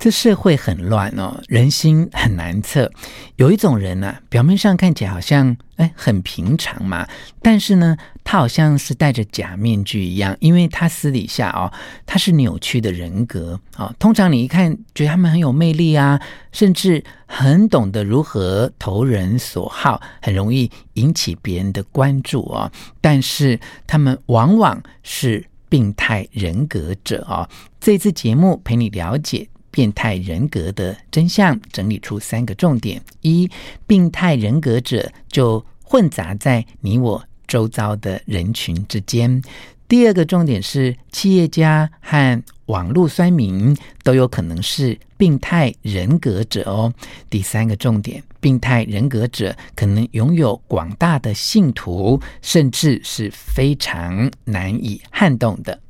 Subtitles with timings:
[0.00, 2.90] 这社会很乱哦，人心很难测。
[3.36, 7.06] 有一种人呢、啊，表面上看起来好像哎很平常嘛，
[7.42, 11.70] 但是呢，他好像是戴着假面具一样，因为他私底下哦，
[12.06, 13.94] 他是扭曲的人格、哦。
[13.98, 16.18] 通常你一看觉得他们很有魅力啊，
[16.50, 22.72] 甚至很懂得如何投人所好，很容易引起别人的关注、哦。
[23.02, 27.46] 但是他们往往是病态人格者、哦。
[27.78, 29.46] 这次节目陪你了解。
[29.70, 33.48] 变态人格的真相，整理出三个重点：一、
[33.86, 39.40] 病态人格者就混杂在你我周遭的人群之间；
[39.88, 46.92] 第二个重点是，企业家和网络酸民都有可能是病态人格者哦；
[47.28, 55.80] 第三个重点，病态人格者可能拥有广大的信徒，甚至是非常难以撼动的。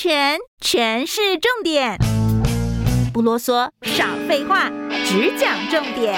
[0.00, 1.98] 全全是，重点，
[3.12, 4.70] 不啰嗦，少废话，
[5.04, 6.14] 只讲重点。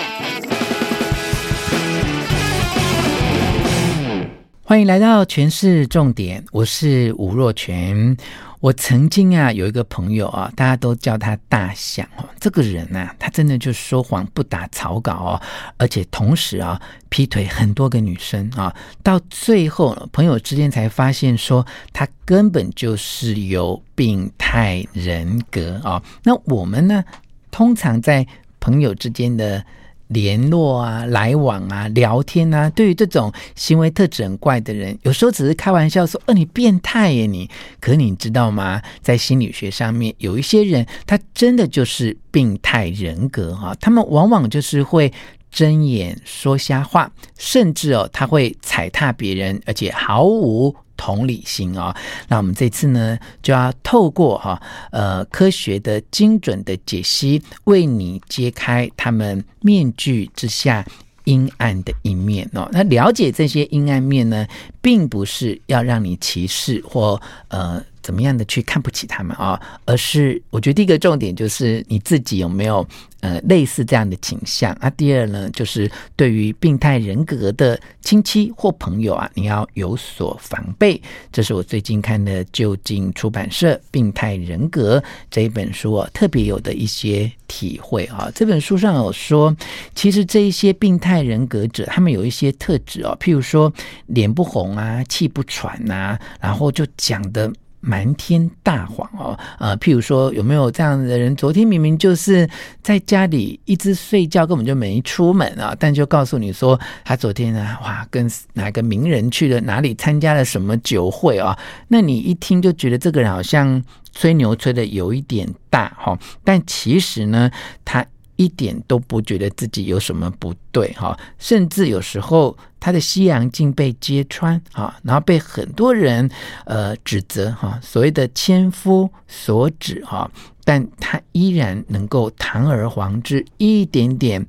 [4.63, 8.19] 欢迎来到全是重点，我是吴若全。
[8.61, 12.29] 我曾经啊有一个朋友啊，大家都叫他大象哦。
[12.39, 15.43] 这个人呢、啊，他真的就说谎不打草稿哦，
[15.79, 26.03] 而且同时啊劈腿很多个女生啊，到最后朋友之间才发现说他根本就是有病态人格啊。
[26.23, 27.03] 那我们呢，
[27.51, 28.27] 通常在
[28.61, 29.65] 朋友之间的。
[30.11, 37.49] 联络啊，来往啊，聊天啊，对于这种行为特质很怪的人，有时候只是开玩笑说：“哦，你变态耶，你！”
[37.81, 38.83] 可你知道吗？
[39.01, 45.13] 在心理学上面，有一些人他真的就是病态人格哈，他们往往就是会
[45.51, 50.75] 睁眼说瞎话，甚至哦，他会踩踏别人，而且毫无。
[51.01, 51.97] 同理心啊、
[52.29, 54.61] 那我们这次呢，就要透过哈
[54.93, 60.85] 呃科学的精准的解析，为你揭开他们面具之下
[61.25, 62.69] 阴暗的一面哦。
[62.71, 64.47] 那了解这些阴暗面呢，
[64.83, 67.83] 并不是要让你歧视或呃。
[68.11, 69.61] 怎么样的去看不起他们啊？
[69.85, 72.85] 而是我觉得第一个重点就是你自己有没有
[73.21, 74.91] 呃类似这样的倾向啊？
[74.91, 81.01] 第二呢，就是对于病态人格的亲戚或朋友啊，你要有所防备。
[81.31, 84.99] 这是我最近看的究竟出版社《病态人格》
[85.31, 88.29] 这一本书啊，特别有的一些体会啊。
[88.35, 89.57] 这本书上有说，
[89.95, 93.73] 其实这一些病态人格者，他们有一些特质哦，譬如说
[94.07, 97.53] 脸不红啊，气不喘啊，然后就讲的。
[97.81, 101.35] 瞒天大谎哦，呃，譬如说有没有这样的人？
[101.35, 102.49] 昨天明明就是
[102.83, 111.59] 在家里一直睡觉，根本就没出门啊，但就告诉你说他昨天呢，哇，跟哪个名人去了哪里参加了什么酒会啊？
[111.89, 117.51] 那你一听就觉得这个人好像吹牛吹得有一点大哈，但其实呢，
[117.85, 118.05] 他。
[118.41, 126.27] 一点都不觉得自己有什么不对哈，甚至有时候他的西洋镜被揭穿哈，然后被很多人
[126.65, 130.31] 呃指责哈，所谓的千夫所指哈，
[130.65, 134.47] 但他依然能够堂而皇之，一点点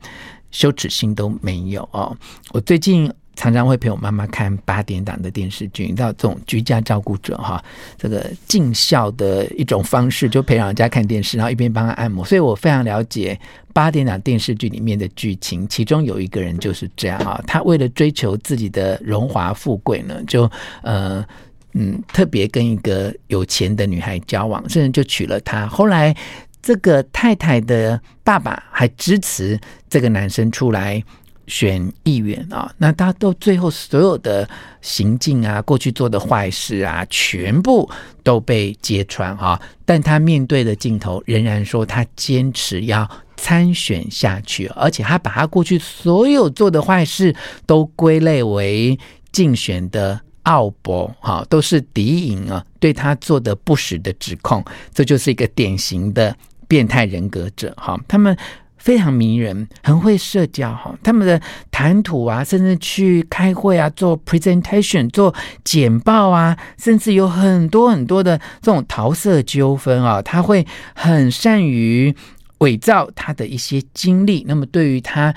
[0.52, 2.16] 羞耻心都没有哦。
[2.54, 3.12] 我最近。
[3.36, 7.64] 常常会陪我妈妈看八点档的电视剧，你知道这种居家照顾者哈，
[7.98, 12.26] 这个尽孝的一种方式，就陪老人家看电视，然后一边帮他按摩。
[12.26, 13.40] 所以我非常了解
[13.74, 15.68] 八点档电视剧里面的剧情。
[15.68, 20.50] 其中有一个人就是这样哈，他为了追求自己的荣华富贵呢，就
[20.84, 21.26] 呃
[21.74, 25.66] 嗯特别跟一个有钱的女孩交往，甚至就娶了她。
[25.66, 26.16] 后来
[26.62, 29.60] 这个太太的爸爸还支持
[29.90, 31.02] 这个男生出来。
[31.52, 34.50] 选议员啊，那他到最后所有的
[34.82, 37.88] 行径啊，过去做的坏事啊，全部
[38.24, 39.62] 都被揭穿哈。
[39.84, 47.36] 但他面对的镜头，仍然说他坚持要参选下去，而且他把他过去所有做的坏事
[47.66, 48.98] 都归类为
[49.34, 54.64] 竞选的奥博哈，都是敌影啊，对他做的不实的指控，
[54.94, 56.34] 这就是一个典型的
[56.70, 58.00] 变态人格者哈。
[58.08, 58.38] 他们。
[58.82, 60.94] 非常迷人，很会社交哈。
[61.04, 61.40] 他们的
[61.70, 65.34] 谈吐啊，甚至去开会啊，做 presentation、做
[65.64, 72.14] 简报啊，甚至有很多很多的这种桃色纠纷啊，他会很善于
[72.58, 74.44] 伪造他的一些经历。
[74.48, 75.34] 那么，对于他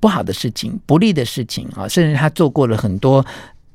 [0.00, 3.24] 不好的事情、不利的事情啊，甚至他做过了很多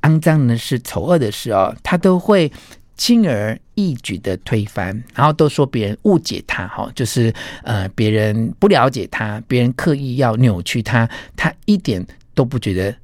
[0.02, 2.50] 肮脏的事、丑恶的事啊，他都会。
[2.96, 7.32] 轻而易举的推翻，然后都说别人误解他，哈，就是
[7.64, 12.04] 呃，别人不了解他，别人刻意要扭曲他，他一点
[12.34, 12.94] 都不觉得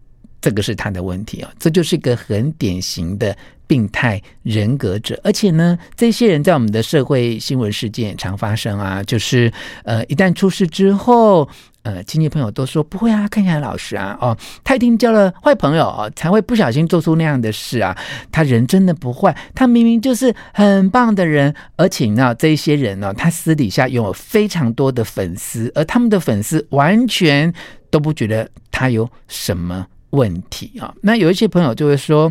[0.40, 3.36] 这个是他的问题啊，这就是一个很典型的
[3.68, 9.52] 病态人格者，而且呢，这些人在我们的社会新闻事件也常发生啊，就是
[9.84, 11.48] 呃，一旦出事之后。
[11.84, 17.96] 呃，亲戚朋友都说不会啊，看起来老实啊，哦，他一定交了坏朋友哦，才会不小心做出那样的事啊。
[18.30, 27.50] 他人真的不坏，他明明就是很棒的人，而且呢，这些人呢，他私底下拥有非常多的粉丝，而他们的粉丝完全
[27.90, 30.92] 都不觉得他有什么问题啊。
[31.00, 32.30] 那有一些朋友就会说，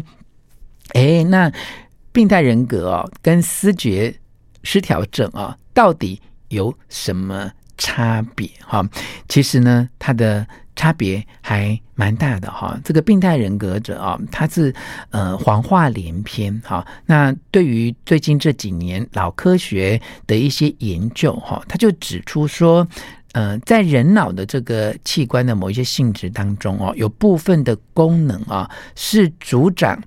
[0.94, 1.51] 哎，那
[2.12, 4.13] 病态人格哦，跟思觉
[4.63, 7.51] 失调症啊，到底有什么？
[7.80, 8.84] 差别哈，
[9.30, 10.44] 其实呢，它的
[10.75, 12.75] 差别还蛮大的哈。
[12.84, 14.74] 这个病态人格者啊，他是
[15.12, 16.84] 呃谎话连篇哈。
[17.06, 22.88] 那对于最近这几年脑科学的一些研究哈，他就指出说，
[23.34, 30.01] 呃，在人脑的这个器官的某一些性质当中哦，有部分的功能啊是主掌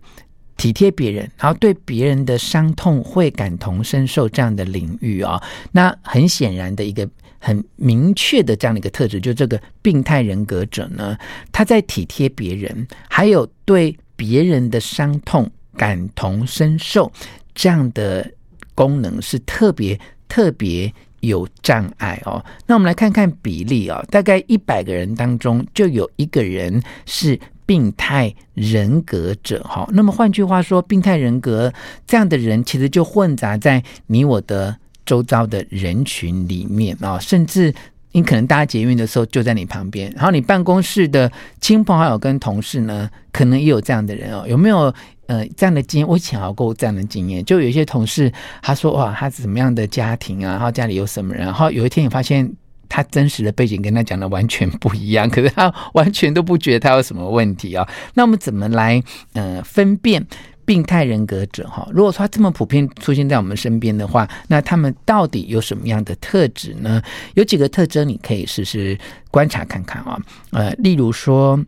[0.60, 5.42] 体贴别人，然后对别人的伤痛会感同身受这样的领域啊。
[5.72, 7.08] 那很显然的一个。
[7.42, 11.16] 很明确的这样的一个特质，就这个病态人格者呢，
[11.50, 17.10] 他在体贴别人，还有对别人的伤痛感同身受
[17.54, 18.30] 这样的
[18.74, 19.98] 功能是特别
[20.28, 22.44] 特别有障碍哦。
[22.66, 29.88] 那我们来看看比例哦，大概一百个人当中就有一个人是病态人格者哈。
[29.92, 31.72] 那么换句话说，病态人格
[32.04, 34.76] 这样的人其实就混杂在你我的。
[35.06, 37.74] 周遭的人群里面啊，甚至
[38.12, 41.28] 你可能搭捷运的时候就在你旁边，然后你办公室的
[41.60, 44.44] 亲朋好友跟同事呢，可能也有这样的人哦。
[44.46, 44.94] 有没有
[45.26, 46.06] 呃这样的经验？
[46.06, 48.32] 我以前有过这样的经验，就有一些同事
[48.62, 52.48] 他说哇，他是什么样的家庭啊，然后家里有什么人，然后有一天你发现
[52.90, 57.88] 他真实的背景跟他讲的完全不一样，可是他完全都不觉得他有什么问题啊。
[58.12, 59.02] 那我们怎么来
[59.32, 60.26] 呃分辨？
[60.66, 67.02] 病态人格者哈，如果说他这么普遍出现在我们身边的话，那他们到底有什么样的特质呢？
[67.34, 68.96] 有几个特征你可以试试
[69.32, 70.16] 观察看看啊。
[70.52, 71.58] 呃，例如说，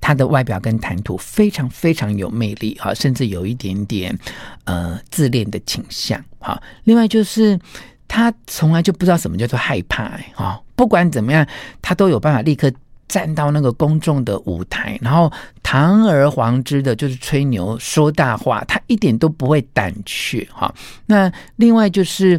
[0.00, 4.16] 他的外表跟谈吐非常非常有魅力哈，甚至有一点点
[4.62, 6.62] 呃自恋的倾向哈。
[6.84, 7.58] 另外就是
[8.08, 11.46] 他从来就不知道什么叫做害怕哈，不管怎么样，
[11.80, 12.72] 他都有办法立刻。
[13.08, 15.32] 站到那个公众的舞台，然后
[15.62, 20.70] 堂而皇之的，就是吹牛说大话，他一点都不会胆怯哈。
[21.06, 22.38] 那另外就是，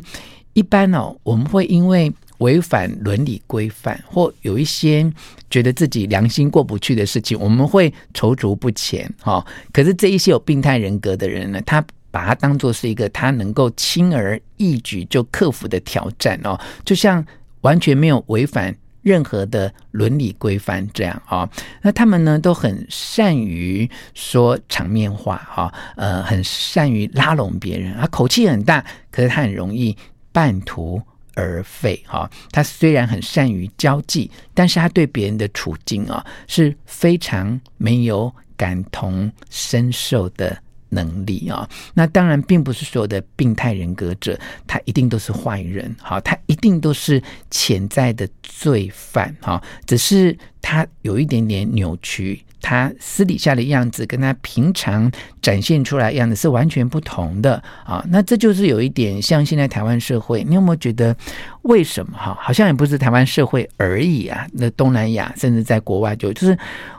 [0.53, 5.11] 一般哦，我们会因为违反伦理规范，或有一些
[5.49, 9.43] 觉得自己良心过不去的事情，我们会踌躇不前哈。
[9.73, 17.25] 可是这一些有病态人格的人呢，他把它当做是一个他能够轻而易举就克服的挑战哦，就像
[17.61, 18.75] 完全没有违反。
[19.01, 21.49] 任何的伦理规范这样啊，
[21.81, 29.97] 那他们呢都很善于说场面话哈，呃，很善于拉拢别人啊，口气很大，可是他很容易
[30.33, 31.01] 半途
[31.33, 32.29] 而废哈。
[32.51, 40.61] 他虽然很善于交际，但是他对别人的处境啊是非常没有感同身受的。
[40.89, 52.43] 能力啊，那当然并不是所有的病态人格者，他一定都是坏人，好，他一定都是潜在的罪犯，哈，只是他有一点点扭曲。
[52.61, 55.09] 他私底下的样子跟他平常
[55.49, 61.15] 展现出来样子是完全不同的啊，那这就是有一点像现在台湾社会，你有没有觉得
[61.63, 62.37] 为什么哈？
[62.39, 66.55] 好像也不是台湾社会而已啊，那东南亚甚至在国外就就是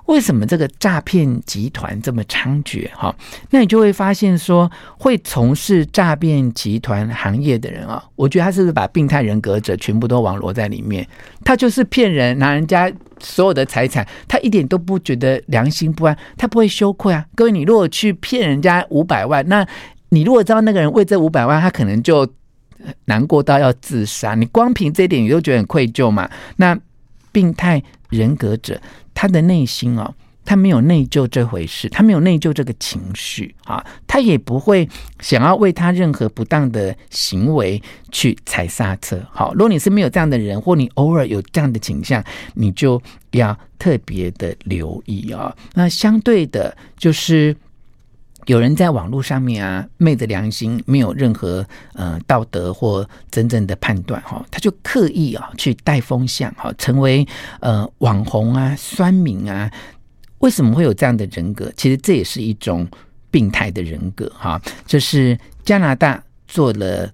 [0.07, 3.15] 为什么这个诈骗集团这么猖獗哈？
[3.51, 11.07] 那你就会发现说，会从事诈骗集团行业的人啊，我觉得他是不是把病态人格者全部都网罗在里面？
[11.45, 12.93] 他就是骗人，拿人家。
[13.23, 17.23] 所有的财产，他一点都不觉得良心不安，他不会羞愧啊。
[17.35, 19.67] 各位，你如果去骗人家五百万，那
[20.11, 22.29] 你如果知道那个人为这五百万，他可能就
[23.05, 26.29] 难过到要自杀，你光凭这一点，你都觉得很愧疚嘛？
[26.57, 26.79] 那
[27.33, 28.81] 病态人格者，
[29.15, 30.15] 他的内心哦。
[30.43, 34.89] 他没有内疚这回事，他没有内疚这个情绪啊，他也不会
[35.21, 37.81] 想要为他任何不当的行为
[38.11, 39.21] 去踩刹车。
[39.31, 45.55] 好，如果你是没有这样的人，或你偶尔有这样的倾向，你就要特别的留意啊。
[45.75, 47.55] 那相对的，就是
[48.51, 57.25] 有人在网络上面啊，昧着良心，没有任何呃道德或真正的判断哈，他就刻意啊去带风向，哈，成为
[57.61, 59.71] 呃网红啊、酸民啊。
[60.41, 61.73] 为什么会有这样的人格？
[61.77, 62.85] 其实这也是一种
[63.31, 64.61] 病态的人格哈。
[64.85, 67.09] 这是加拿大做了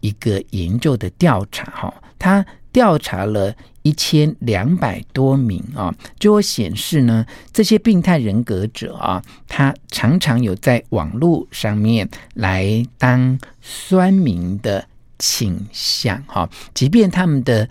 [0.00, 14.86] 一个研究的调查哈，他调查了一千两百多名啊，就会显示呢，这些病态人格者啊，他常常有在网络上面来当酸民的
[15.18, 17.68] 倾向哈，即便他们的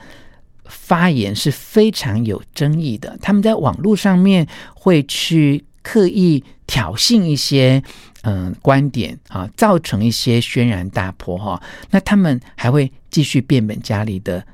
[0.66, 7.82] 发言是非常有争议的，他们在网络上面会去刻意挑衅一些
[8.24, 14.46] 嗯、观点啊，造成一些轩然大波哈，那他们还会继续变本加厉的。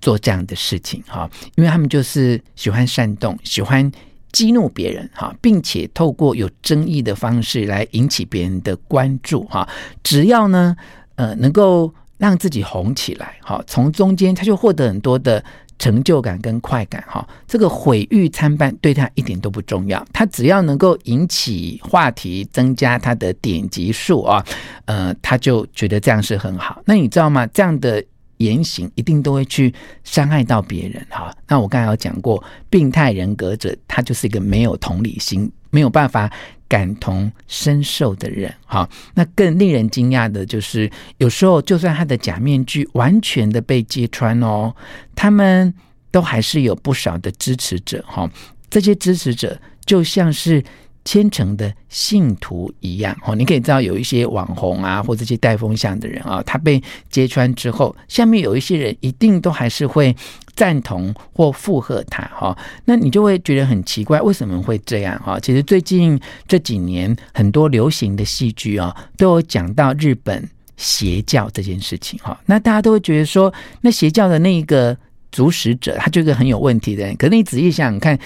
[0.00, 3.90] 做这样的事情哈，因为他们就是喜欢煽动，喜欢
[4.30, 9.68] 激怒别人哈，并且透过有争议的方式来引起别人的关注哈。
[10.02, 10.76] 只要呢，
[11.16, 15.42] 呃，能够让自己红起来哈，从中间他就获得很多的
[15.78, 17.26] 成就感跟快感哈。
[17.46, 24.44] 这个毁誉参半对他一点都不重要，他只要能够引起话题，增加他的点击数啊，
[24.84, 26.80] 呃，他就觉得这样是很好。
[26.84, 27.46] 那你知道吗？
[27.48, 28.04] 这样的。
[28.38, 31.32] 言行一定都会去伤害到别人哈。
[31.46, 36.28] 那我刚才有讲过，病态人格者他就是一个没有同理心、没有办法
[36.66, 38.88] 感同身受的人哈。
[39.14, 44.74] 那更令人惊讶的就是，有时候就算他的假面具完全的被揭穿哦，
[45.14, 45.72] 他们
[46.10, 48.28] 都还是有不少的支持者哈。
[48.70, 50.64] 这些支持者就像是。
[51.08, 60.14] 虔诚的信徒一样哦，你可以知道有一些网红啊，或这些带风向的人啊，他被揭穿之后，下面有一些人一定都还是会
[60.54, 62.54] 赞同或附和他哈。
[62.84, 65.40] 那你就会觉得很奇怪，为什么会这样哈？
[65.40, 70.46] 其实最近这几年很多流行的戏剧啊，都有讲到日本
[70.76, 72.38] 邪教这件事情哈。
[72.44, 73.50] 那大家都会觉得说，
[73.80, 74.94] 那邪教的那一个
[75.32, 77.16] 主使者，他就是很有问题的人。
[77.16, 78.18] 可是你仔细想想看。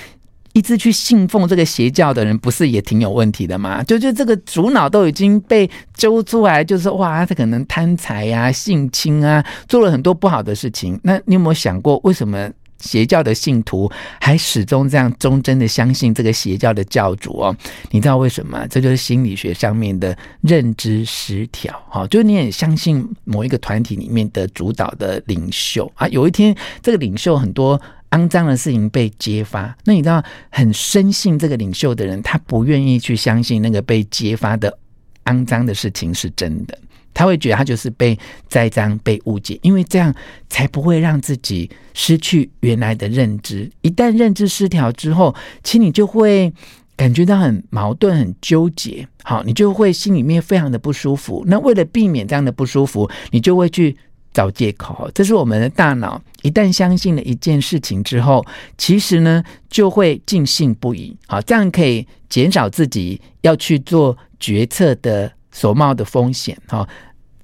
[0.53, 3.83] 一直去信奉这个邪教的人，不是也挺有问题的吗？
[3.85, 11.01] 就就这个主脑都已经被揪出来，就是哇，他可能贪财呀、性侵啊，做了很多不好的事情。
[11.03, 13.91] 那你有没有想过，为什么邪教的信徒
[14.21, 17.57] 还始终这样忠贞的相信这个邪教的教主哦？
[17.91, 18.67] 你知道为什么？
[18.69, 21.73] 这就是心理学上面的认知失调。
[21.89, 27.81] 哈，就是你也相信某一个团体里面的主导的领袖啊，有一天这个领袖很多。
[28.13, 34.79] 肮脏的事情被揭发，那你知道很深信这个领袖的人，他不愿意去相信那个被揭发的
[35.25, 36.79] 肮脏的事情是真的，
[37.15, 40.15] 他会觉得他就是被栽赃、被误解，因为这样
[40.51, 43.71] 才不会让自己失去原来的认知。
[43.81, 46.53] 一旦认知失调之后，其实你就会
[46.97, 51.43] 感觉到很矛盾、很纠结，好，你就会心里面非常的不舒服。
[51.47, 53.97] 那为了避免这样的不舒服，你就会去。
[54.33, 58.45] 找借口，这是我们的大脑一旦相信了一件事情之后，
[58.79, 61.17] 其实呢就会尽信不疑。
[61.27, 66.57] 好，这样可以减少自己要去做决策的所冒的风险。
[66.67, 66.89] 哈，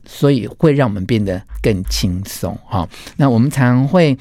[0.06, 2.58] 所以会让我们变得更轻松。
[2.64, 4.16] 哈，那我们常会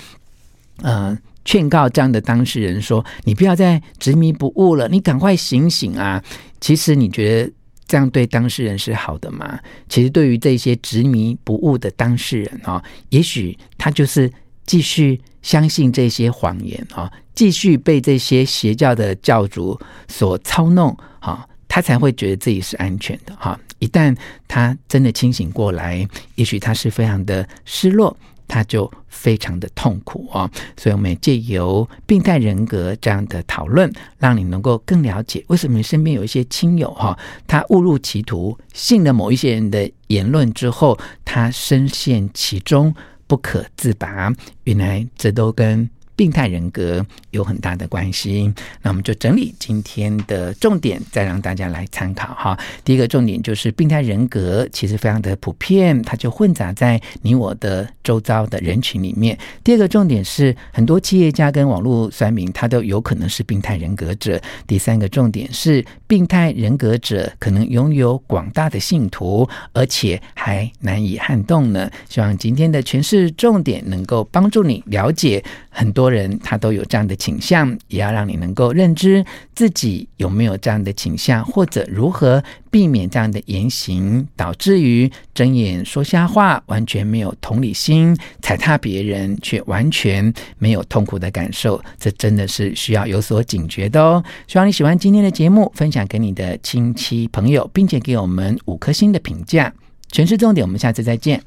[0.81, 6.21] 呃劝告这样的当事人说：“你不要再执迷不悟了，你赶快醒醒啊！”
[6.59, 7.51] 其实你觉得？
[7.87, 9.59] 这样对当事人是好的吗？
[9.87, 14.31] 其实对于这些执迷不悟的当事人啊，也许他就是
[14.65, 23.59] 继续相信这些谎言啊，继续被这些邪教的教主所操弄，哈，他才会觉得自己是安全的哈。
[23.79, 24.15] 一旦
[24.47, 28.17] 他真的清醒过来，也许他是非常的失落。
[28.47, 42.93] 他就非常的痛苦哦，所以我们也借由病态人格这样的讨论，让你能够更了解为什么你身边有一些亲友哈，他误入歧途，信了某一些人的言论之后，他深陷其中
[43.27, 44.33] 不可自拔。
[44.63, 48.51] 原来这都跟病态人格有很大的关系，
[48.81, 52.57] 那我们就整理今天的重点，再让大家来参考哈。
[52.83, 59.37] 第一个重点就是病态人格其实非常的普遍，它就混杂在你我的周遭的人群里面。
[59.63, 64.41] 第二个重点是很多企业家跟网络酸民，他都有可能是病态人格者。
[64.65, 71.91] 第三个重点是病态人格者可能拥有广大的信徒，而且还难以撼动呢。
[72.09, 76.07] 希望今天的诠释重点能够帮助你了解很多。
[76.07, 87.96] 人他都有这样的倾向，也要让你能够认知自己有没有这样的倾向，或者如何避免这样的言行，导致于睁眼说瞎话，完全没有同理心，
[88.41, 94.23] 踩踏别人却完全没有痛苦的感受，这真的是需要有所警觉的哦。
[94.47, 99.73] 希望你喜欢今天的节目，分享给你的亲戚朋友，并且给我们五颗星的评价。
[100.11, 101.41] 全是重点，我们下次再见。